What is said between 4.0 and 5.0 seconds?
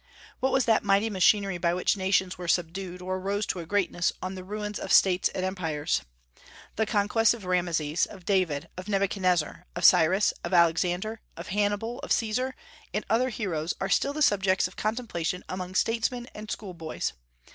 on the ruin of